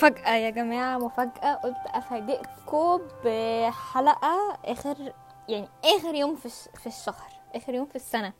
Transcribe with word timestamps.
مفاجأة 0.00 0.36
يا 0.36 0.50
جماعة 0.50 0.98
مفاجأة. 0.98 1.54
قلت 1.54 1.76
أفاجئكم 1.86 3.00
بحلقة 3.24 4.58
آخر 4.64 5.12
يعني 5.48 5.68
آخر 5.84 6.14
يوم 6.14 6.36
في 6.36 6.48
في 6.48 6.86
الشهر 6.86 7.32
آخر 7.54 7.74
يوم 7.74 7.86
في 7.86 7.96
السنة. 7.96 8.32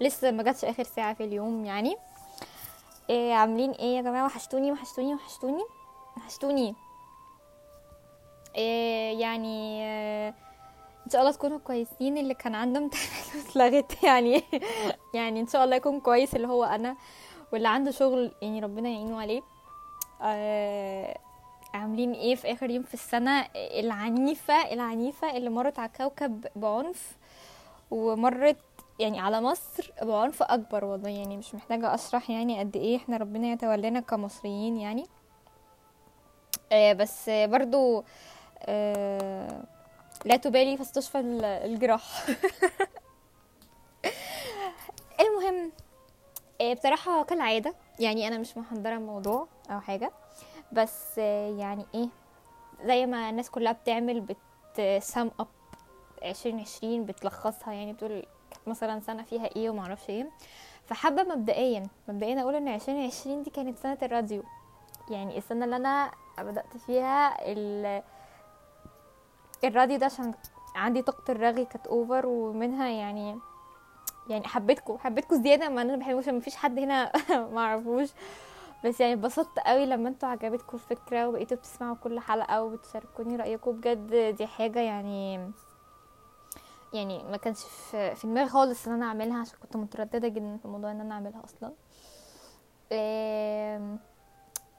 لسه 0.00 0.30
ما 0.30 0.42
جاتش 0.42 0.64
آخر 0.64 0.82
ساعة 0.82 1.14
في 1.14 1.24
اليوم 1.24 1.64
يعني. 1.64 1.96
إيه 3.10 3.34
عاملين 3.34 3.70
إيه 3.70 3.96
يا 3.96 4.02
جماعة؟ 4.02 4.26
وحشتوني 4.26 4.72
وحشتوني 4.72 5.14
وحشتوني 5.14 5.62
وحشتوني. 6.16 6.74
إيه 8.56 9.20
يعني 9.20 9.84
آه، 9.84 10.34
إن 11.06 11.10
شاء 11.12 11.20
الله 11.20 11.32
تكونوا 11.32 11.58
كويسين. 11.58 12.18
اللي 12.18 12.34
كان 12.34 12.54
عنده 12.54 12.78
امتحانات 12.80 13.36
اتلغت 13.46 14.02
يعني. 14.02 14.42
يعني 15.14 15.40
إن 15.40 15.46
شاء 15.46 15.64
الله 15.64 15.76
يكون 15.76 16.00
كويس 16.00 16.36
اللي 16.36 16.48
هو 16.48 16.64
أنا 16.64 16.96
واللي 17.52 17.68
عنده 17.68 17.90
شغل 17.90 18.32
يعني 18.42 18.60
ربنا 18.60 18.88
يعينه 18.88 19.20
عليه. 19.20 19.42
عاملين 21.74 22.12
إيه 22.12 22.34
في 22.34 22.52
آخر 22.52 22.70
يوم 22.70 22.82
في 22.82 22.94
السنة؟ 22.94 23.46
العنيفة 23.56 24.72
العنيفة 24.72 25.36
اللي 25.36 25.50
مرت 25.50 25.78
على 25.78 25.88
الكوكب 25.88 26.46
بعنف 26.56 27.16
ومرت 27.90 28.56
يعني 28.98 29.20
على 29.20 29.40
مصر 29.40 29.92
بعنف 30.02 30.42
أكبر 30.42 30.84
والله 30.84 31.08
يعني 31.08 31.36
مش 31.36 31.54
محتاجة 31.54 31.94
أشرح 31.94 32.30
يعني 32.30 32.58
قد 32.58 32.76
إيه 32.76 32.96
إحنا 32.96 33.16
ربنا 33.16 33.52
يتولانا 33.52 34.00
كمصريين 34.00 34.76
يعني. 34.76 35.06
آه 36.72 36.92
بس 36.92 37.30
برضو 37.30 38.04
آه 38.62 39.62
لا 40.24 40.36
تبالي 40.36 40.76
فاستشفى 40.76 41.20
ال- 41.20 41.44
الجراح. 41.44 42.26
المهم 45.20 45.72
آه، 46.60 46.74
بصراحة 46.74 47.24
كالعادة 47.24 47.74
يعني 48.00 48.28
أنا 48.28 48.38
مش 48.38 48.56
محضرة 48.56 48.94
الموضوع. 48.94 49.48
أو 49.70 49.80
حاجة. 49.80 50.12
بس 50.72 51.18
يعني 51.58 51.86
إيه 51.94 52.08
زي 52.84 53.06
ما 53.06 53.30
الناس 53.30 53.50
كلها 53.50 53.72
بتعمل 53.72 54.20
بت 54.20 54.36
سم 55.02 55.30
اب 55.40 55.46
عشرين 56.22 56.60
عشرين 56.60 57.04
بتلخصها. 57.04 57.72
يعني 57.72 57.92
بتقول 57.92 58.10
كانت 58.50 58.68
مثلا 58.68 59.00
سنة 59.00 59.22
فيها 59.22 59.46
إيه 59.56 59.70
ومعرفش 59.70 60.10
إيه. 60.10 60.30
فحابة 60.86 61.22
مبدئيا 61.22 61.86
مبدئيا 62.08 62.42
أقول 62.42 62.54
إن 62.54 62.68
عشرين 62.68 63.06
عشرين 63.06 63.42
دي 63.42 63.50
كانت 63.50 63.78
سنة 63.78 63.98
الراديو. 64.02 64.42
يعني 65.10 65.38
السنة 65.38 65.64
اللي 65.64 65.76
أنا 65.76 66.10
بدأت 66.38 66.76
فيها 66.76 67.52
ال 67.52 68.02
الراديو 69.64 69.98
ده 69.98 70.06
عشان 70.06 70.34
عندي 70.74 71.02
طاقة 71.02 71.30
الرغي 71.32 71.64
كانت 71.64 71.86
اوفر 71.86 72.26
ومنها 72.26 72.88
يعني 72.88 73.38
يعني 74.28 74.48
حبيتكم 74.48 74.98
حبيتكم 74.98 75.42
زيادة. 75.42 75.68
ما 75.68 75.82
أنا 75.82 75.96
بحبكم 75.96 76.18
عشان 76.18 76.34
مفيش 76.34 76.56
حد 76.56 76.78
هنا 76.78 77.12
ما 77.54 77.60
أعرفوش. 77.60 78.08
بس 78.84 79.00
يعني 79.00 79.12
اتبسطت 79.12 79.58
قوي 79.58 79.86
لما 79.86 80.08
أنتوا 80.08 80.28
عجبتكم 80.28 80.76
الفكرة 80.76 81.28
وبقيتوا 81.28 81.56
بتسمعوا 81.56 81.96
كل 81.96 82.20
حلقة 82.20 82.62
وبتشاركوني 82.64 83.36
رأيكم. 83.36 83.72
بجد 83.72 84.14
دي 84.36 84.46
حاجة 84.46 84.80
يعني 84.80 85.50
يعني 86.92 87.22
ما 87.22 87.36
كانش 87.36 87.58
في, 87.64 88.14
في 88.14 88.26
دماغي 88.26 88.48
خالص 88.48 88.86
إن 88.88 88.94
أنا 88.94 89.06
أعملها 89.06 89.40
عشان 89.40 89.58
كنت 89.62 89.76
مترددة 89.76 90.28
جدا 90.28 90.56
في 90.62 90.68
موضوع 90.68 90.90
إن 90.90 91.00
أنا 91.00 91.14
أعملها 91.14 91.42
أصلا. 91.44 91.72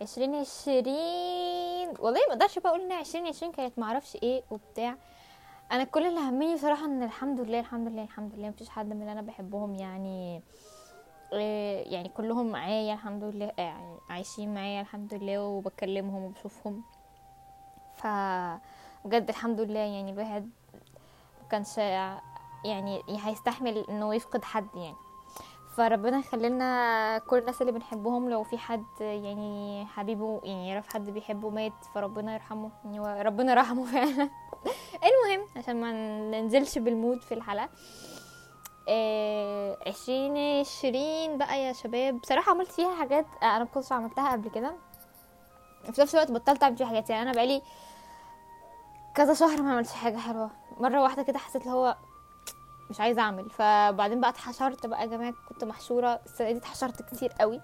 عشرين 0.01 0.35
عشرين 0.35 1.89
والله 1.99 2.19
ما 2.27 2.33
أقدرش 2.33 2.59
بقى 2.59 2.69
أقول 2.69 2.81
إن 2.81 2.91
عشرين 2.91 3.27
عشرين 3.27 3.51
كانت 3.51 3.79
معرفش 3.79 4.15
إيه 4.23 4.43
وبتاع. 4.51 4.95
أنا 5.71 5.83
كل 5.83 6.05
اللي 6.07 6.19
همني 6.19 6.55
بصراحه 6.55 6.85
إن 6.85 7.03
الحمد 7.03 7.39
لله 7.39 7.59
الحمد 7.59 7.87
لله 7.87 8.03
الحمد 8.03 8.35
لله 8.35 8.49
مفيش 8.49 8.69
حد 8.69 8.85
من 8.85 9.01
اللي 9.01 9.11
أنا 9.11 9.21
بحبهم 9.21 9.75
يعني 9.75 10.35
إيه، 10.35 10.41
يعني 11.31 12.09
كلهم 12.09 12.51
معايا 12.51 12.93
الحمد 12.93 13.23
لله 13.23 13.45
آه، 13.45 13.61
يعني 13.61 13.97
عايشين 14.09 14.53
معايا 14.53 14.81
الحمد 14.81 15.13
لله 15.13 15.41
وبكلمهم 15.41 16.23
وبشوفهم. 16.23 16.83
ف 17.95 18.07
بجد 19.05 19.29
الحمد 19.29 19.59
لله 19.61 19.79
يعني 19.79 20.11
الواحد 20.11 20.49
مكانش 21.45 21.77
يعني 22.65 23.01
هيستحمل 23.09 23.77
إنه 23.89 24.15
يفقد 24.15 24.43
حد 24.43 24.67
يعني. 24.75 24.95
فربنا 25.77 26.19
يخلينا 26.19 27.17
كل 27.17 27.37
الناس 27.37 27.61
اللي 27.61 27.71
بنحبهم 27.71 28.29
لو 28.29 28.43
في 28.43 28.57
حد 28.57 28.85
يعني 28.99 29.85
حبيبه 29.85 30.41
يعني 30.43 30.69
يعرف 30.69 30.93
حد 30.93 31.09
بيحبه 31.09 31.49
مات 31.49 31.73
فربنا 31.93 32.33
يرحمه 32.33 32.71
يعني 32.85 33.21
ربنا 33.21 33.53
رحمه 33.53 33.85
فعلا. 33.91 34.29
المهم 34.93 35.47
عشان 35.55 35.81
ما 35.81 35.91
ننزلش 36.31 36.77
بالمود 36.77 37.21
في 37.21 37.33
الحلقة 37.33 37.63
آه، 37.63 37.69
عشرين 39.87 40.59
عشرين 40.59 41.37
بقى 41.37 41.61
يا 41.63 41.73
شباب. 41.73 42.19
بصراحة 42.21 42.51
عملت 42.51 42.71
فيها 42.71 42.95
حاجات 42.95 43.25
آه، 43.43 43.45
أنا 43.45 43.63
مكنتش 43.63 43.91
عملتها 43.91 44.31
قبل 44.31 44.49
كده. 44.49 44.73
في 45.91 46.01
نفس 46.01 46.15
الوقت 46.15 46.31
بطلت 46.31 46.63
أعمل 46.63 46.77
فيها 46.77 46.87
حاجات. 46.87 47.09
يعني 47.09 47.23
أنا 47.23 47.31
بقالي 47.31 47.61
كذا 49.15 49.33
شهر 49.33 49.61
ما 49.61 49.71
عملتش 49.73 49.93
حاجة 49.93 50.17
حلوة. 50.17 50.49
مرة 50.79 51.01
واحدة 51.01 51.23
كده 51.23 51.39
حسيت 51.39 51.61
اللي 51.61 51.73
هو 51.73 51.97
مش 52.89 52.99
عايزة 53.01 53.21
أعمل. 53.21 53.49
فبعدين 53.49 54.21
بقى 54.21 54.29
اتحشرت 54.29 54.85
بقى 54.85 55.01
يا 55.01 55.05
جماعة. 55.05 55.33
كنت 55.49 55.63
محشورة. 55.63 56.19
السنة 56.25 56.51
دي 56.51 56.57
اتحشرت 56.57 57.01
كتير 57.01 57.31
قوي. 57.39 57.61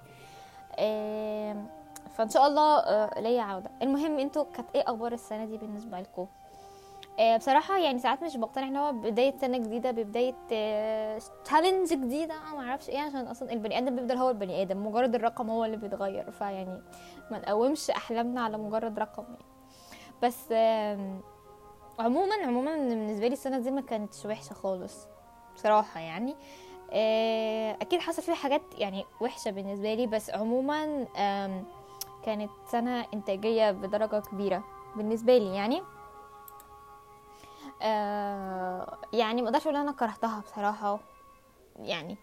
آم، 0.79 1.67
فإن 2.17 2.29
شاء 2.29 2.47
الله 2.47 2.79
آه، 2.79 3.19
ليا 3.22 3.41
عودة. 3.41 3.72
المهم 3.81 4.19
أنتوا 4.19 4.45
كانت 4.53 4.69
إيه 4.75 4.83
أخبار 4.88 5.11
السنة 5.11 5.45
دي 5.45 5.57
بالنسبة 5.57 6.00
لكم؟ 6.00 6.27
آه، 7.19 7.38
بصراحة 7.38 7.79
يعني 7.79 8.00
ساعات 8.00 8.23
مش 8.23 8.38
بقتنع 8.38 8.67
إن 8.67 8.75
هو 8.78 8.91
بداية 8.91 9.38
سنة 9.38 9.57
جديدة 9.57 9.91
ببداية 9.91 10.35
تشالنج 11.45 11.89
جديدة 11.94 12.33
أنا 12.33 12.55
ما 12.55 12.69
أعرفش 12.69 12.89
إيه 12.89 13.00
عشان 13.00 13.28
أصلا 13.28 13.53
البني 13.53 13.78
آدم 13.78 13.95
بيفضل 13.95 14.17
هو 14.17 14.29
البني 14.29 14.61
آدم 14.61 14.88
مجرد 14.88 15.16
الرقم 15.16 15.50
هو 15.50 15.66
اللي 15.66 15.77
بيتغير 15.77 16.31
فيعني 16.31 16.81
ما 17.31 17.39
نقومش 17.39 17.89
أحلامنا 17.89 18.41
على 18.41 18.57
مجرد 18.57 19.00
رقم 19.00 19.23
يعني. 19.23 19.45
بس 20.23 20.51
عموما 22.00 22.35
عموما 22.44 22.75
بالنسبة 22.75 23.27
لي 23.27 23.33
السنة 23.33 23.59
دي 23.59 23.72
ما 23.72 23.81
كانتش 23.81 24.25
وحشة 24.25 24.53
خالص 24.53 25.07
بصراحة 25.56 26.00
يعني. 26.00 26.35
آه، 26.91 27.77
أكيد 27.81 28.00
حصل 28.00 28.22
فيها 28.22 28.35
حاجات 28.35 28.61
يعني 28.77 29.06
وحشة 29.22 29.51
بالنسبة 29.51 29.94
لي 29.94 30.07
بس 30.07 30.29
عموما 30.29 31.06
كانت 32.23 32.51
سنة 32.72 33.06
إنتاجية 33.13 33.72
بدرجة 33.72 34.19
كبيرة 34.19 34.63
بالنسبة 34.95 35.38
لي 35.38 35.56
يعني. 35.56 35.81
آه 37.81 38.97
يعني 39.13 39.41
ما 39.41 39.47
أقدرش 39.47 39.63
أقول 39.63 39.75
أنا 39.75 39.91
كرهتها 39.91 40.39
بصراحة. 40.39 40.99
يعني 41.79 42.17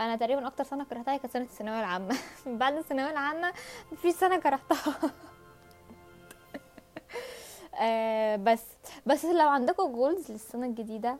أنا 0.00 0.16
تقريبا 0.16 0.46
أكتر 0.46 0.64
سنة 0.64 0.84
كرهتها 0.84 1.16
كانت 1.16 1.32
سنة 1.32 1.42
الثانوية 1.44 1.80
العامة. 1.80 2.16
بعد 2.46 2.74
الثانوية 2.76 3.10
العامة 3.10 3.52
في 4.02 4.12
سنة 4.12 4.38
كرهتها. 4.40 4.94
آه 7.80 8.36
بس 8.36 8.64
بس 9.06 9.24
لو 9.24 9.48
عندكم 9.48 9.92
جولز 9.92 10.32
للسنة 10.32 10.66
الجديدة 10.66 11.18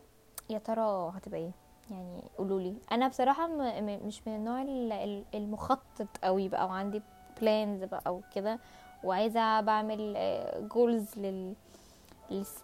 يا 0.50 0.59
ترى 0.59 1.12
هتبقى 1.17 1.41
إيه؟ 1.41 1.50
يعني 1.91 2.23
قولوا 2.39 2.61
لي. 2.61 2.75
أنا 2.93 3.09
بصراحة 3.09 3.47
م- 3.47 3.85
م- 3.87 4.00
مش 4.06 4.27
من 4.29 4.35
النوع 4.37 4.62
ال- 4.62 4.93
ال- 4.93 5.25
المخطط 5.35 6.06
قوي 6.25 6.49
بقى 6.49 6.67
وعندي 6.67 7.03
plans 7.41 7.84
بقى 7.85 8.15
وكده 8.15 8.59
وعايزة 9.05 9.61
بعمل 9.61 10.15
goals 10.75 11.19
لل 11.19 11.49
الس- 11.50 11.68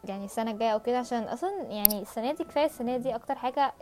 يعني 0.05 0.25
السنة 0.25 0.51
الجاية 0.51 0.71
أو 0.71 0.81
كده 0.81 0.99
عشان 0.99 1.23
أصلا 1.23 1.63
يعني 1.63 2.03
السنة 2.03 2.33
دي 2.33 2.45
كفاية 2.45 2.65
السنة 2.67 2.97
دي 2.97 3.15
أكتر 3.15 3.35
حاجة 3.35 3.73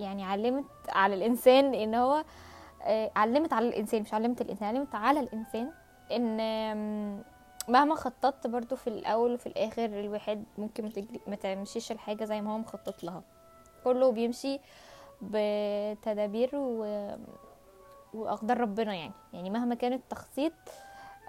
يعني 0.00 0.24
علمت 0.24 0.64
على 0.88 1.14
الإنسان 1.14 1.74
إن 1.74 1.94
هو 1.94 2.24
آه، 2.82 3.10
علمت 3.16 3.52
على 3.52 3.68
الإنسان 3.68 4.02
مش 4.02 4.14
علمت 4.14 4.40
الإنسان 4.40 4.68
علمت 4.68 4.94
على 4.94 5.20
الإنسان 5.20 5.70
إن 6.12 6.36
مهما 7.68 7.94
خططت 7.94 8.46
برضو 8.46 8.76
في 8.76 8.86
الأول 8.86 9.32
وفي 9.34 9.46
الآخر 9.46 9.84
الواحد 9.84 10.44
ممكن 10.58 10.92
ما 11.26 11.36
تمشيش 11.36 11.92
الحاجة 11.92 12.24
زي 12.24 12.40
ما 12.40 12.54
هو 12.54 12.58
مخطط 12.58 13.04
لها. 13.04 13.22
كله 13.84 14.12
بيمشي 14.12 14.60
بتدابير 15.22 16.50
و... 16.54 16.86
وأقدار 18.14 18.60
ربنا 18.60 18.94
يعني. 18.94 19.12
يعني 19.32 19.50
مهما 19.50 19.74
كان 19.74 19.92
التخطيط 19.92 20.52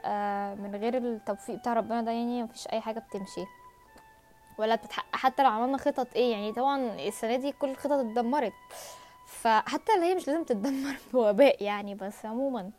آه، 0.05 0.55
من 0.55 0.75
غير 0.75 0.97
التوفيق 0.97 1.55
بتاع 1.55 1.73
ربنا 1.73 2.01
ده 2.01 2.11
يعني 2.11 2.43
مفيش 2.43 2.67
أي 2.67 2.81
حاجة 2.81 2.99
بتمشي. 2.99 3.45
ولا 4.59 4.75
بتتحقق 4.75 5.15
حتى 5.15 5.43
لو 5.43 5.49
عملنا 5.49 5.77
خطط 5.77 6.07
إيه 6.15 6.31
يعني 6.31 6.53
طبعا 6.53 6.95
السنة 7.07 7.35
دي 7.35 7.51
كل 7.51 7.69
الخطط 7.69 7.91
اتدمرت. 7.91 8.53
فحتى 9.25 9.93
اللي 9.95 10.05
هي 10.05 10.15
مش 10.15 10.27
لازم 10.27 10.43
تتدمر 10.43 10.95
بوباء 11.13 11.63
يعني 11.63 11.95
بس 11.95 12.25
عموما 12.25 12.71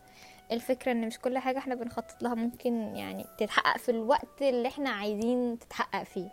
الفكرة 0.53 0.93
إن 0.93 1.07
مش 1.07 1.19
كل 1.19 1.39
حاجة 1.39 1.59
إحنا 1.59 1.75
بنخطط 1.75 2.23
لها 2.23 2.35
ممكن 2.35 2.97
يعني 2.97 3.27
تتحقق 3.39 3.79
في 3.79 3.89
الوقت 3.91 4.43
اللي 4.43 4.69
إحنا 4.69 4.91
عايزين 4.91 5.59
تتحقق 5.59 6.03
فيه. 6.03 6.29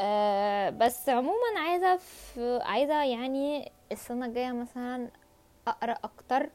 أه 0.00 0.70
بس 0.70 1.08
عموما 1.08 1.58
عايزة 1.58 1.96
في 1.96 2.58
عايزة 2.62 3.04
يعني 3.04 3.72
السنة 3.92 4.26
الجاية 4.26 4.52
مثلا 4.52 5.08
أقرأ 5.68 5.96
أكتر. 6.04 6.50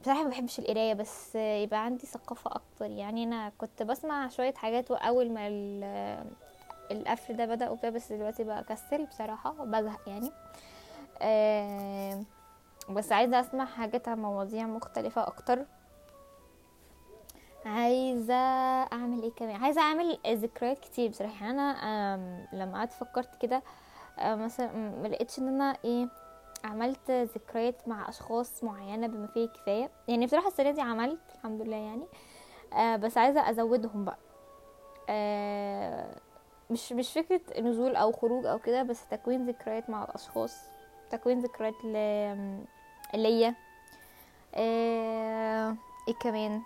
بصراحة 0.00 0.22
ما 0.22 0.28
بحبش 0.28 0.58
القراية 0.58 0.94
بس 0.94 1.34
يبقى 1.36 1.84
عندي 1.84 2.06
ثقافة 2.06 2.50
أكتر. 2.50 2.90
يعني 2.90 3.24
أنا 3.24 3.52
كنت 3.58 3.82
بسمع 3.82 4.28
شوية 4.28 4.54
حاجات 4.54 4.90
وأول 4.90 5.30
ما 5.30 5.48
القفل 6.90 7.36
ده 7.36 7.46
بدأ 7.46 7.70
وكده 7.70 7.90
بس 7.90 8.12
دلوقتي 8.12 8.44
بقى 8.44 8.64
كسل 8.64 9.06
بصراحة 9.06 9.50
بزهق 9.64 10.00
يعني. 10.08 10.32
آه 11.22 12.22
بس 12.90 13.12
عايزة 13.12 13.40
أسمع 13.40 13.64
حاجات 13.64 14.08
عن 14.08 14.18
مواضيع 14.22 14.66
مختلفة 14.66 15.26
أكتر. 15.26 15.64
عايزة 17.66 18.34
أعمل 18.92 19.22
إيه 19.22 19.32
كمان؟ 19.32 19.56
عايزة 19.64 19.80
أعمل 19.80 20.18
ذكريات 20.26 20.78
كتير 20.78 21.10
بصراحة. 21.10 21.32
يعني 21.46 21.50
أنا 21.50 21.62
آم، 22.14 22.46
لما 22.52 22.78
قعدت 22.78 22.92
فكرت 22.92 23.34
كده 23.42 23.62
آه، 24.18 24.34
مثلا 24.34 24.72
م- 24.72 25.02
ما 25.02 25.08
لقيتش 25.08 25.38
إن 25.38 25.48
أنا 25.48 25.76
إيه 25.84 26.08
عملت 26.64 27.10
ذكريات 27.10 27.88
مع 27.88 28.08
أشخاص 28.08 28.64
معينة 28.64 29.06
بما 29.06 29.26
فيه 29.26 29.44
الكفاية 29.44 29.90
يعني 30.08 30.26
بصراحة 30.26 30.48
السنة 30.48 30.70
دي 30.70 30.80
عملت 30.80 31.20
الحمد 31.34 31.62
لله 31.62 31.76
يعني. 31.76 32.04
آه 32.74 32.96
بس 32.96 33.18
عايزة 33.18 33.50
أزودهم 33.50 34.04
بقى. 34.04 34.18
آه 35.08 36.16
مش 36.70 36.92
مش 36.92 37.12
فكرة 37.12 37.60
نزول 37.60 37.96
أو 37.96 38.12
خروج 38.12 38.46
أو 38.46 38.58
كده 38.58 38.82
بس 38.82 39.06
تكوين 39.08 39.46
ذكريات 39.46 39.90
مع 39.90 40.04
الأشخاص 40.04 40.56
تكوين 41.10 41.40
ذكريات 41.40 41.74
ليا. 43.14 43.54
آه 44.54 45.76
إيه 46.08 46.14
كمان؟ 46.14 46.62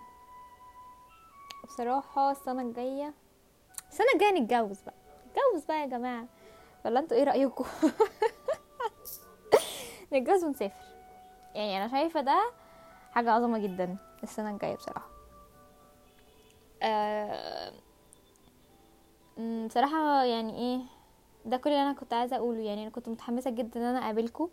بصراحة 1.67 2.31
السنة 2.31 2.61
الجاية 2.61 3.13
السنة 3.89 4.07
الجاية 4.13 4.31
نتجوز 4.39 4.81
بقى. 4.81 4.93
نتجوز 5.29 5.65
بقى 5.65 5.81
يا 5.81 5.85
جماعة. 5.85 6.25
ولا 6.85 6.99
أنتوا 6.99 7.17
إيه 7.17 7.23
رأيكم؟ 7.23 7.65
نتجوز 10.13 10.43
ونسافر. 10.43 10.85
يعني 11.55 11.77
أنا 11.77 11.87
شايفة 11.91 12.21
ده 12.21 12.51
حاجة 13.11 13.31
عظمة 13.31 13.59
جدا 13.59 13.97
السنة 14.23 14.49
الجاية 14.51 14.75
بصراحة. 14.75 15.09
آه 16.83 17.73
أمم، 19.37 19.67
بصراحة 19.67 20.23
يعني 20.23 20.57
إيه 20.57 20.79
ده 21.45 21.57
كل 21.57 21.69
اللي 21.69 21.81
أنا 21.81 21.93
كنت 21.93 22.13
عايزة 22.13 22.35
أقوله. 22.35 22.59
يعني 22.59 22.81
أنا 22.83 22.89
كنت 22.89 23.09
متحمسة 23.09 23.49
جدا 23.51 23.79
إن 23.79 23.85
أنا 23.85 23.99
اقابلكم 23.99 24.49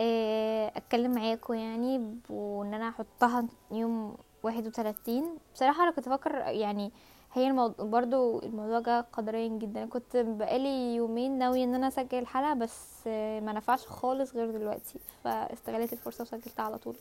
آه، 0.00 0.72
أتكلم 0.76 1.14
معاكم 1.14 1.54
يعني 1.54 2.16
وإن 2.30 2.74
أنا 2.74 2.88
أحطها 2.88 3.44
يوم 3.70 4.16
واحد 4.42 4.66
وتلاتين. 4.66 5.24
بصراحة 5.54 5.82
أنا 5.82 5.90
كنت 5.90 6.08
أفكر 6.08 6.34
يعني 6.34 6.92
هي 7.32 7.48
الموضوع 7.48 7.86
برضو 7.86 8.38
الموضوع 8.38 8.80
جه 8.80 9.00
قدريا 9.12 9.48
جدا. 9.48 9.86
كنت 9.86 10.16
بقالي 10.16 10.94
يومين 10.94 11.38
ناوية 11.38 11.64
إن 11.64 11.74
أنا 11.74 11.88
أسجل 11.88 12.18
الحلقة 12.18 12.54
بس 12.54 13.06
ما 13.42 13.52
نفعش 13.52 13.86
خالص 13.86 14.34
غير 14.36 14.50
دلوقتي 14.50 14.98
فاستغلت 15.24 15.92
الفرصة 15.92 16.22
وسجلتها 16.22 16.62
على 16.62 16.78
طول. 16.78 16.96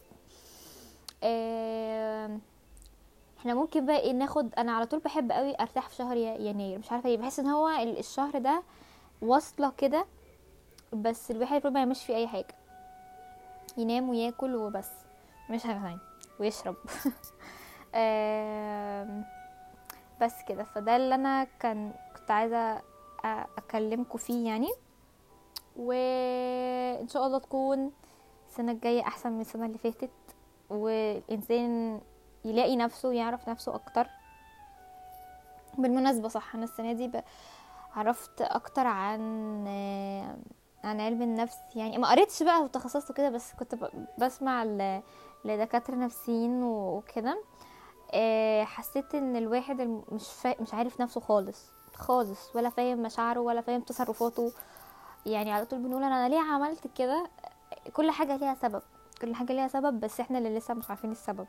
آه، 1.24 2.40
إحنا 3.40 3.54
ممكن 3.54 3.86
بقى 3.86 4.00
إيه 4.00 4.12
ناخد 4.14 4.54
أنا 4.56 4.72
على 4.72 4.86
طول 4.86 5.00
بحب 5.00 5.32
قوي 5.32 5.56
ارتاح 5.62 5.90
في 5.90 5.96
شهر 5.96 6.18
يناير 6.18 6.80
مش 6.80 6.92
عارفة 6.92 7.10
ليه 7.10 7.18
بحس 7.18 7.40
ان 7.40 7.48
هو 7.48 7.68
ال- 7.68 8.00
الشهر 8.00 8.38
ده 8.38 8.64
واصلة 9.22 9.72
كده 9.78 10.06
بس 10.94 11.32
الواحد 11.32 11.52
المفروض 11.52 11.74
ما 11.74 11.80
يعملش 11.80 12.04
فيه 12.06 12.16
اي 12.16 12.28
حاجة. 12.28 12.56
ينام 13.78 14.10
وياكل 14.10 14.56
وبس 14.56 14.90
مش 15.50 15.64
حاجة 15.64 15.74
تانية 15.82 16.00
ويشرب. 16.40 16.76
بس 20.22 20.34
كده. 20.48 20.64
فده 20.64 20.96
اللي 20.96 21.16
أنا 21.16 21.48
كان 21.60 21.92
كنت 22.16 22.32
عايزة 22.32 22.82
اكلمكم 23.58 24.18
فيه 24.18 24.48
يعني. 24.48 24.70
وان 25.78 27.08
شاء 27.08 27.28
الله 27.28 27.38
تكون 27.40 27.92
السنة 28.50 28.72
الجاية 28.72 29.02
احسن 29.02 29.32
من 29.32 29.42
السنة 29.42 29.66
اللي 29.66 29.78
فاتت. 29.78 30.10
والإنسان 30.70 32.02
يلاقي 32.46 32.76
نفسه 32.76 33.14
يعرف 33.14 33.50
نفسه 33.50 33.76
أكتر. 33.76 34.08
بالمناسبة 35.78 36.28
صح 36.28 36.56
أنا 36.56 36.64
السنة 36.64 36.94
دي 36.94 37.12
عرفت 37.96 38.42
أكتر 38.42 38.88
عن 38.88 39.68
عن 40.84 41.02
علم 41.02 41.22
النفس. 41.22 41.58
يعني 41.76 41.98
ما 41.98 42.10
قريتش 42.12 42.44
بقى 42.44 42.64
وتخصصت 42.64 43.12
كده 43.12 43.30
بس 43.30 43.54
كنت 43.54 43.76
بسمع 44.18 44.64
لدكاترة 45.46 45.96
نفسيين 45.96 46.64
وكده. 46.64 47.44
آه، 48.14 48.64
حسيت 48.64 49.16
إن 49.16 49.36
الواحد 49.36 49.82
مش 50.12 50.28
فا... 50.28 50.62
مش 50.62 50.74
عارف 50.74 51.02
نفسه 51.02 51.22
خالص 51.22 51.72
خالص 51.94 52.56
ولا 52.56 52.70
فاهم 52.70 52.98
مشاعره 53.02 53.40
ولا 53.40 53.62
فاهم 53.62 53.82
تصرفاته. 53.82 54.52
يعني 55.26 55.52
على 55.52 55.66
طول 55.66 55.80
بنقول 55.80 56.04
أنا 56.04 56.30
ليه 56.30 56.40
عملت 56.40 56.88
كده؟ 56.98 57.28
كل 57.94 58.12
حاجة 58.12 58.36
ليها 58.36 58.56
سبب 58.56 58.82
كل 59.22 59.36
حاجة 59.36 59.54
ليها 59.54 59.68
سبب 59.68 60.00
بس 60.00 60.20
إحنا 60.20 60.38
اللي 60.38 60.58
لسه 60.58 60.74
مش 60.74 60.90
عارفين 60.90 61.12
السبب. 61.12 61.48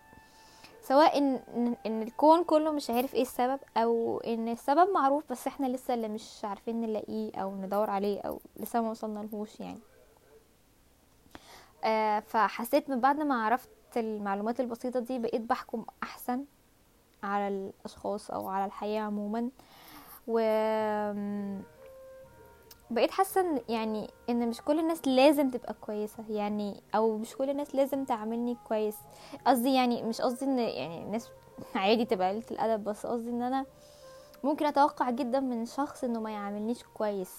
سواء 0.90 1.18
إن 1.18 1.76
إن 1.86 2.02
الكون 2.02 2.44
كله 2.44 2.70
مش 2.70 2.90
عارف 2.90 3.14
إيه 3.14 3.22
السبب 3.22 3.60
أو 3.76 4.18
إن 4.26 4.48
السبب 4.48 4.90
معروف 4.90 5.24
بس 5.30 5.46
إحنا 5.46 5.66
لسه 5.66 5.94
اللي 5.94 6.08
مش 6.08 6.44
عارفين 6.44 6.80
نلاقيه 6.80 7.30
أو 7.36 7.54
ندور 7.54 7.90
عليه 7.90 8.20
أو 8.20 8.40
لسه 8.56 8.80
ما 8.80 8.90
وصلنا 8.90 9.20
لهوش 9.20 9.60
يعني. 9.60 9.78
آه 11.84 12.20
فحسيت 12.20 12.90
من 12.90 13.00
بعد 13.00 13.16
ما 13.20 13.44
عرفت 13.44 13.68
المعلومات 13.96 14.60
البسيطة 14.60 15.00
دي 15.00 15.18
بقيت 15.18 15.40
بحكم 15.42 15.84
أحسن 16.02 16.44
على 17.22 17.48
الأشخاص 17.48 18.30
أو 18.30 18.48
على 18.48 18.64
الحياة 18.64 19.02
عموما. 19.02 19.48
و 20.28 20.38
بقيت 22.90 23.10
حاسة 23.10 23.40
إن 23.40 23.60
يعني 23.68 24.10
إن 24.30 24.48
مش 24.48 24.60
كل 24.60 24.78
الناس 24.78 25.08
لازم 25.08 25.50
تبقى 25.50 25.74
كويسة 25.80 26.24
يعني 26.28 26.82
أو 26.94 27.18
مش 27.18 27.36
كل 27.36 27.50
الناس 27.50 27.74
لازم 27.74 28.04
تعاملني 28.04 28.56
كويس. 28.68 28.96
قصدي 29.46 29.74
يعني 29.74 30.02
مش 30.02 30.20
قصدي 30.20 30.44
إن 30.44 30.58
يعني 30.58 31.02
الناس 31.02 31.28
عادي 31.74 32.04
تبقى 32.04 32.28
قليله 32.28 32.46
الأدب 32.50 32.84
بس 32.84 33.06
قصدي 33.06 33.30
إن 33.30 33.42
أنا 33.42 33.66
ممكن 34.44 34.66
أتوقع 34.66 35.10
جدا 35.10 35.40
من 35.40 35.66
شخص 35.66 36.04
إنه 36.04 36.20
ما 36.20 36.30
يعاملنيش 36.30 36.82
كويس. 36.94 37.34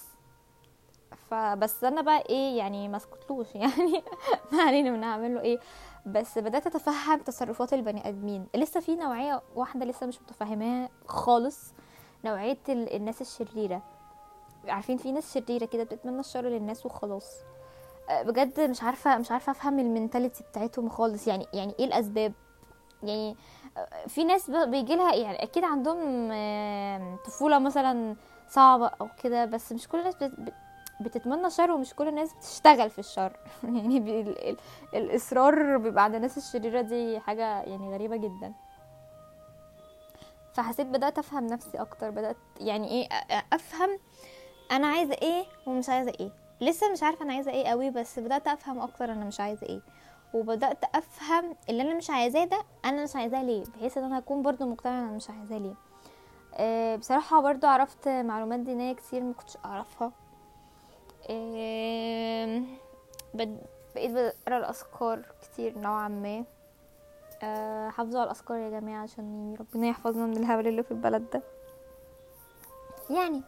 فبس 1.30 1.84
أنا 1.84 2.00
بقى 2.02 2.24
إيه 2.28 2.58
يعني 2.58 2.88
ما 2.88 2.96
اسكتلوش 2.96 3.54
يعني 3.54 4.02
ما 4.52 4.62
علينا 4.62 4.90
من 4.90 5.04
هعمل 5.04 5.34
له 5.34 5.40
إيه. 5.40 5.58
بس 6.06 6.38
بدأت 6.38 6.66
أتفهم 6.66 7.18
تصرفات 7.20 7.72
البني 7.72 8.08
آدمين. 8.08 8.46
لسه 8.54 8.80
في 8.80 8.96
نوعية 8.96 9.42
واحدة 9.54 9.86
لسه 9.86 10.06
مش 10.06 10.22
متفهماها 10.22 10.88
خالص 11.06 11.72
نوعية 12.24 12.58
ال- 12.68 12.96
الناس 12.96 13.20
الشريرة. 13.20 13.82
عارفين 14.68 14.96
في 14.96 15.12
ناس 15.12 15.34
شريرة 15.34 15.64
كده 15.64 15.82
بتتمنى 15.84 16.20
الشر 16.20 16.42
للناس 16.44 16.86
وخلاص. 16.86 17.36
أه، 18.10 18.22
بجد 18.22 18.60
مش 18.60 18.82
عارفة 18.82 19.18
مش 19.18 19.30
عارفة 19.30 19.50
أفهم 19.52 19.78
المينتاليتي 19.78 20.44
بتاعتهم 20.50 20.88
خالص. 20.88 21.26
يعني 21.28 21.46
يعني 21.52 21.74
إيه 21.78 21.84
الأسباب؟ 21.84 22.32
يعني 23.02 23.36
أه، 23.76 24.06
في 24.06 24.24
ناس 24.24 24.50
بيجي 24.50 24.96
لها 24.96 25.14
يعني 25.14 25.42
أكيد 25.42 25.64
عندهم 25.64 26.30
آم، 26.32 27.16
طفولة 27.16 27.58
مثلا 27.58 28.16
صعبة 28.48 28.86
أو 29.00 29.08
كده 29.22 29.44
بس 29.44 29.72
مش 29.72 29.88
كل 29.88 29.98
الناس 29.98 30.14
بت- 30.14 30.40
بت- 30.40 30.54
بتتمنى 31.00 31.46
الشر 31.46 31.70
ومش 31.70 31.94
كل 31.94 32.08
الناس 32.08 32.34
بتشتغل 32.34 32.90
في 32.90 32.98
الشر. 32.98 33.36
يعني 33.62 34.28
الإصرار 34.94 35.76
بيبقى 35.76 36.04
عند 36.04 36.14
الناس 36.14 36.38
الشريرة 36.38 36.80
دي 36.80 37.20
حاجة 37.20 37.60
يعني 37.62 37.94
غريبة 37.94 38.16
جدا. 38.16 38.52
فحسيت 40.54 40.86
بدأت 40.86 41.18
أفهم 41.18 41.46
نفسي 41.46 41.78
أكتر 41.80 42.10
بدأت 42.10 42.36
يعني 42.60 42.88
إيه 42.90 43.08
أفهم 43.52 43.98
أنا 44.70 44.86
عايزه 44.86 45.14
إيه 45.22 45.44
ومش 45.66 45.88
عايزه 45.88 46.12
إيه. 46.20 46.30
لسه 46.60 46.92
مش 46.92 47.02
عارفه 47.02 47.24
أنا 47.24 47.32
عايزه 47.32 47.50
إيه 47.50 47.66
قوي 47.68 47.90
بس 47.90 48.18
بدات 48.18 48.48
افهم 48.48 48.80
أكتر 48.80 49.04
أنا 49.04 49.24
مش 49.24 49.40
عايزه 49.40 49.66
إيه. 49.66 49.80
وبدات 50.34 50.84
افهم 50.94 51.56
اللي 51.68 51.82
أنا 51.82 51.94
مش 51.94 52.10
عايزاه 52.10 52.44
ده 52.44 52.62
أنا 52.84 53.02
مش 53.02 53.16
عايزاه 53.16 53.42
ليه 53.42 53.64
بحيث 53.76 53.98
ان 53.98 54.04
أنا 54.04 54.18
اكون 54.18 54.42
برضو 54.42 54.66
مقتنعه 54.66 54.92
إن 55.00 55.06
أنا 55.06 55.16
مش 55.16 55.30
عايزاه 55.30 55.58
ليه. 55.58 55.74
أه 56.54 56.96
بصراحه 56.96 57.40
برضو 57.42 57.66
عرفت 57.66 58.08
معلومات 58.08 58.60
دينيه 58.60 58.92
كتير 58.92 59.22
ما 59.22 59.32
كنتش 59.32 59.56
اعرفها. 59.64 60.12
أه 61.30 62.62
بقيت 63.34 64.10
بقرا 64.10 64.58
الأذكار 64.58 65.22
كتير 65.42 65.78
نوعا 65.78 66.08
ما. 66.08 66.44
أه 67.42 67.88
حافظوا 67.88 68.20
على 68.20 68.30
الأذكار 68.30 68.56
يا 68.56 68.80
جماعة 68.80 69.02
عشان 69.02 69.56
ربنا 69.60 69.86
يحفظنا 69.86 70.26
من 70.26 70.36
الهبل 70.36 70.68
اللي 70.68 70.82
في 70.82 70.90
البلد 70.90 71.30
ده. 71.32 71.42
يعني 73.10 73.42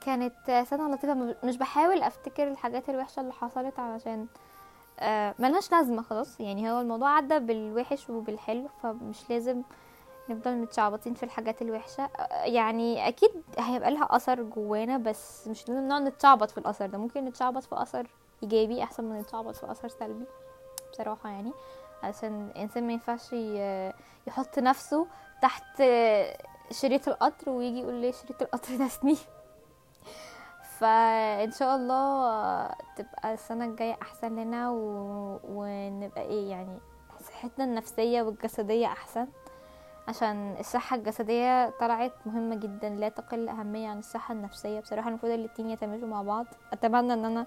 كانت 0.00 0.64
سنة 0.70 0.90
لطيفة. 0.94 1.14
م- 1.14 1.34
مش 1.44 1.56
بحاول 1.56 2.02
أفتكر 2.02 2.48
الحاجات 2.48 2.88
الوحشة 2.88 3.20
اللي 3.20 3.32
حصلت 3.32 3.78
علشان 3.78 4.26
آه، 5.00 5.34
ملهاش 5.38 5.72
لازمة 5.72 6.02
خلاص. 6.02 6.40
يعني 6.40 6.70
هو 6.72 6.80
الموضوع 6.80 7.10
عدى 7.16 7.38
بالوحش 7.38 8.10
وبالحلو 8.10 8.68
فمش 8.82 9.30
لازم 9.30 9.62
نفضل 10.28 10.56
متشعبطين 10.56 11.14
في 11.14 11.22
الحاجات 11.22 11.62
الوحشة. 11.62 12.02
آه، 12.04 12.44
يعني 12.44 13.08
أكيد 13.08 13.30
هيبقى 13.58 13.90
لها 13.90 14.08
أثر 14.10 14.42
جوانا 14.42 14.96
بس 14.98 15.48
مش 15.48 15.68
لازم 15.68 15.88
نقعد 15.88 16.02
نتشعبط 16.02 16.50
في 16.50 16.58
الأثر 16.58 16.86
ده. 16.86 16.98
ممكن 16.98 17.24
نتشعبط 17.24 17.62
في 17.64 17.82
أثر 17.82 18.06
إيجابي 18.42 18.82
أحسن 18.82 19.04
من 19.04 19.18
نتشعبط 19.20 19.56
في 19.56 19.70
أثر 19.70 19.88
سلبي 19.88 20.24
بصراحة 20.92 21.28
يعني. 21.30 21.52
عشان 22.02 22.50
الإنسان 22.56 22.86
ما 22.86 22.92
ينفعش 22.92 23.32
يحط 24.26 24.58
نفسه 24.58 25.06
تحت 25.42 25.82
شريط 26.70 27.08
القطر 27.08 27.50
ويجي 27.50 27.80
يقول 27.80 27.94
لي 27.94 28.12
شريط 28.12 28.42
القطر 28.42 28.76
ده 28.76 28.88
سنين 28.88 29.16
فإن 30.80 31.50
شاء 31.50 31.76
الله 31.76 32.68
تبقى 32.96 33.34
السنة 33.34 33.64
الجاية 33.64 33.98
أحسن 34.02 34.36
لنا 34.36 34.70
و... 34.70 35.40
ونبقى 35.44 36.22
إيه 36.22 36.50
يعني 36.50 36.78
صحتنا 37.20 37.64
النفسية 37.64 38.22
والجسدية 38.22 38.86
أحسن. 38.86 39.26
عشان 40.08 40.56
الصحة 40.60 40.96
الجسدية 40.96 41.70
طلعت 41.80 42.12
مهمة 42.26 42.56
جدا 42.56 42.88
لا 42.88 43.08
تقل 43.08 43.48
أهمية 43.48 43.88
عن 43.88 43.98
الصحة 43.98 44.32
النفسية. 44.34 44.80
بصراحة 44.80 45.08
المفروض 45.08 45.32
الاتنين 45.32 45.70
يتماشوا 45.70 46.08
مع 46.08 46.22
بعض. 46.22 46.46
أتمنى 46.72 47.12
إن 47.12 47.24
أنا 47.24 47.46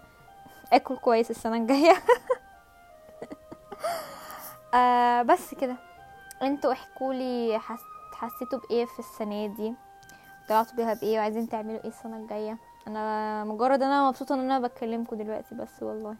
آكل 0.73 0.97
كويس 0.97 1.31
السنة 1.31 1.57
الجاية. 1.57 1.93
آه 4.73 5.21
بس 5.21 5.53
كده. 5.53 5.75
أنتوا 6.41 6.71
احكوا 6.71 7.13
لي 7.13 7.59
حس... 7.59 7.83
حسيتوا 8.13 8.59
بإيه 8.59 8.85
في 8.85 8.99
السنة 8.99 9.47
دي؟ 9.47 9.73
طلعتوا 10.49 10.75
بيها 10.75 10.93
بإيه؟ 10.93 11.19
وعايزين 11.19 11.49
تعملوا 11.49 11.83
إيه 11.83 11.89
السنة 11.89 12.17
الجاية؟ 12.17 12.57
أنا 12.87 13.43
مجرد 13.43 13.81
أنا 13.83 14.07
مبسوطة 14.09 14.35
إن 14.35 14.39
أنا 14.39 14.59
بكلمكم 14.59 15.15
دلوقتي 15.15 15.55
بس 15.55 15.83
والله. 15.83 16.15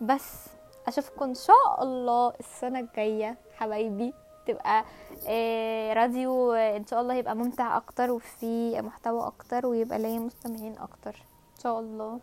بس 0.00 0.46
أشوفكم 0.88 1.24
إن 1.24 1.34
شاء 1.34 1.82
الله 1.82 2.32
السنة 2.40 2.80
الجاية 2.80 3.36
حبايبي 3.56 4.14
تبقى 4.46 4.84
آه 5.28 5.92
راديو 5.92 6.52
آه، 6.52 6.76
إن 6.76 6.86
شاء 6.86 7.00
الله 7.00 7.14
يبقى 7.14 7.36
ممتع 7.36 7.76
أكتر 7.76 8.10
وفي 8.10 8.80
محتوى 8.82 9.26
أكتر 9.26 9.66
ويبقى 9.66 9.98
ليا 9.98 10.18
مستمعين 10.18 10.78
أكتر 10.78 11.14
إن 11.56 11.60
شاء 11.62 11.80
الله. 11.80 12.20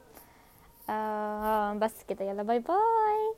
آه 0.89 1.73
بس 1.73 2.03
كده. 2.07 2.25
يلا 2.25 2.43
باي 2.43 2.59
باي. 2.59 3.33